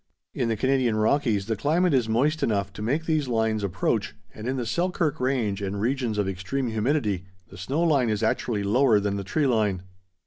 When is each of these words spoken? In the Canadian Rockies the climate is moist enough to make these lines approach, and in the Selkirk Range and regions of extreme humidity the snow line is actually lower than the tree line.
In 0.33 0.49
the 0.49 0.55
Canadian 0.57 0.95
Rockies 0.95 1.45
the 1.45 1.55
climate 1.55 1.93
is 1.93 2.09
moist 2.09 2.41
enough 2.41 2.73
to 2.73 2.81
make 2.81 3.05
these 3.05 3.27
lines 3.27 3.63
approach, 3.63 4.15
and 4.33 4.47
in 4.47 4.57
the 4.57 4.65
Selkirk 4.65 5.19
Range 5.19 5.61
and 5.61 5.79
regions 5.79 6.17
of 6.17 6.27
extreme 6.27 6.69
humidity 6.69 7.25
the 7.49 7.57
snow 7.59 7.83
line 7.83 8.09
is 8.09 8.23
actually 8.23 8.63
lower 8.63 8.99
than 8.99 9.17
the 9.17 9.23
tree 9.23 9.45
line. 9.45 9.83